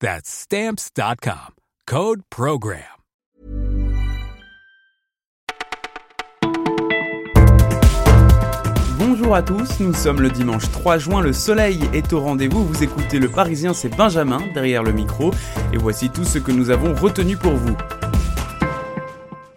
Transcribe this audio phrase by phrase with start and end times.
[0.00, 1.54] That's Stamps.com.
[1.86, 2.82] Code Program.
[8.98, 12.82] Bonjour à tous, nous sommes le dimanche 3 juin, le soleil est au rendez-vous, vous
[12.82, 15.32] écoutez le Parisien, c'est Benjamin derrière le micro,
[15.72, 17.76] et voici tout ce que nous avons retenu pour vous.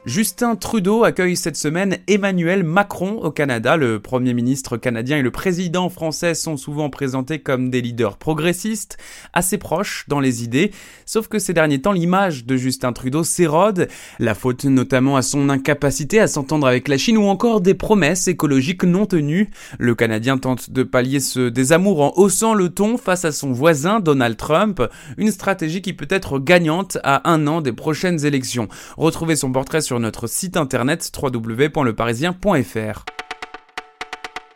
[0.09, 3.77] Justin Trudeau accueille cette semaine Emmanuel Macron au Canada.
[3.77, 8.97] Le Premier ministre canadien et le président français sont souvent présentés comme des leaders progressistes,
[9.33, 10.71] assez proches dans les idées,
[11.05, 13.87] sauf que ces derniers temps l'image de Justin Trudeau s'érode,
[14.17, 18.27] la faute notamment à son incapacité à s'entendre avec la Chine ou encore des promesses
[18.27, 19.51] écologiques non tenues.
[19.77, 23.99] Le Canadien tente de pallier ce désamour en haussant le ton face à son voisin
[23.99, 24.81] Donald Trump,
[25.17, 28.69] une stratégie qui peut être gagnante à un an des prochaines élections.
[28.97, 33.18] Retrouvez son portrait notre site internet www.leparisien.fr.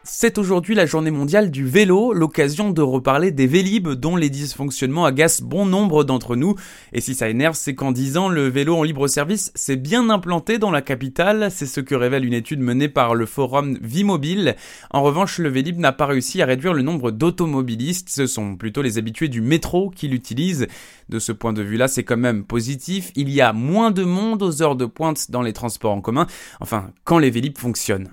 [0.06, 5.06] C'est aujourd'hui la journée mondiale du vélo, l'occasion de reparler des Vélib dont les dysfonctionnements
[5.06, 6.56] agacent bon nombre d'entre nous.
[6.92, 10.10] Et si ça énerve, c'est qu'en 10 ans, le vélo en libre service s'est bien
[10.10, 11.48] implanté dans la capitale.
[11.52, 14.58] C'est ce que révèle une étude menée par le forum Vimobile.
[14.92, 18.10] En revanche, le Vélib n'a pas réussi à réduire le nombre d'automobilistes.
[18.10, 20.68] Ce sont plutôt les habitués du métro qui l'utilisent.
[21.08, 23.14] De ce point de vue-là, c'est quand même positif.
[23.16, 26.28] Il y a moins de monde aux heures de pointe dans les transports en commun.
[26.60, 28.10] Enfin, quand les Vélib fonctionnent.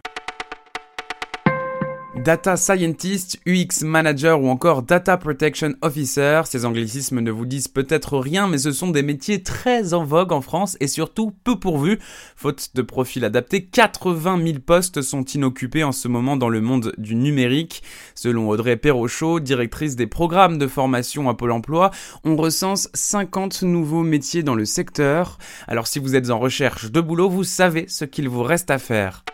[2.25, 8.19] Data Scientist, UX Manager ou encore Data Protection Officer, ces anglicismes ne vous disent peut-être
[8.19, 11.98] rien, mais ce sont des métiers très en vogue en France et surtout peu pourvus.
[12.36, 16.92] Faute de profil adapté, 80 000 postes sont inoccupés en ce moment dans le monde
[16.98, 17.82] du numérique.
[18.14, 21.91] Selon Audrey Perrochot, directrice des programmes de formation à Pôle emploi,
[22.25, 25.38] on recense 50 nouveaux métiers dans le secteur.
[25.69, 28.78] Alors si vous êtes en recherche de boulot, vous savez ce qu'il vous reste à
[28.78, 29.25] faire.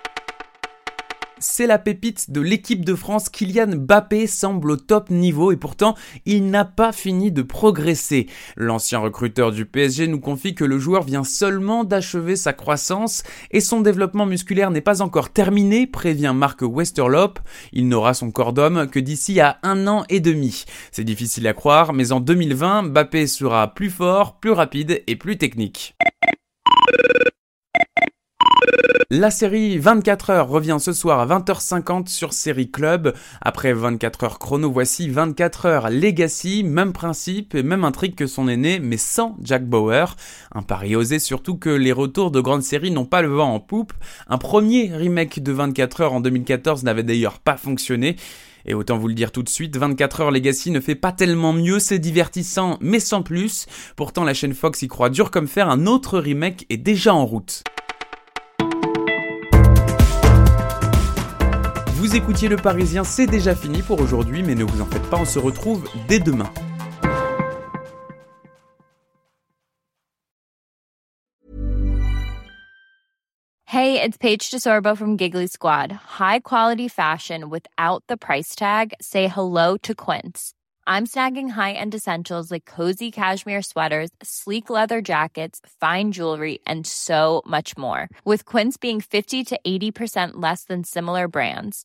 [1.38, 3.28] C'est la pépite de l'équipe de France.
[3.28, 8.26] Kylian Mbappé semble au top niveau et pourtant il n'a pas fini de progresser.
[8.56, 13.60] L'ancien recruteur du PSG nous confie que le joueur vient seulement d'achever sa croissance et
[13.60, 17.38] son développement musculaire n'est pas encore terminé, prévient Marc Westerlop.
[17.74, 20.64] Il n'aura son corps d'homme que d'ici à un an et demi.
[20.90, 25.36] C'est difficile à croire, mais en 2020, Mbappé sera plus fort, plus rapide et plus
[25.36, 25.96] technique.
[29.08, 33.14] La série 24 heures revient ce soir à 20h50 sur Série Club.
[33.40, 38.48] Après 24 heures chrono, voici 24 heures Legacy, même principe et même intrigue que son
[38.48, 40.16] aîné, mais sans Jack Bauer.
[40.52, 43.60] Un pari osé surtout que les retours de grandes séries n'ont pas le vent en
[43.60, 43.92] poupe.
[44.26, 48.16] Un premier remake de 24 heures en 2014 n'avait d'ailleurs pas fonctionné.
[48.64, 51.52] Et autant vous le dire tout de suite, 24 heures Legacy ne fait pas tellement
[51.52, 53.66] mieux, c'est divertissant, mais sans plus.
[53.94, 57.24] Pourtant, la chaîne Fox y croit dur comme fer, un autre remake est déjà en
[57.24, 57.62] route.
[62.16, 65.18] Vous écoutiez Le Parisien, c'est déjà fini pour aujourd'hui, mais ne vous en faites pas,
[65.18, 66.50] on se retrouve dès demain.
[73.66, 75.92] Hey, it's Paige DeSorbo from Giggly Squad.
[76.18, 78.94] High quality fashion without the price tag.
[79.02, 80.54] Say hello to Quince.
[80.86, 87.42] I'm snagging high-end essentials like cozy cashmere sweaters, sleek leather jackets, fine jewelry, and so
[87.44, 88.08] much more.
[88.24, 91.84] With Quince being 50 to 80% less than similar brands.